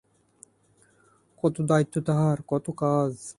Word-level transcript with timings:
কত 1.43 1.55
দায়িত্ব 1.61 1.95
তাহার, 2.01 2.37
কত 2.47 2.65
কাজ। 2.77 3.13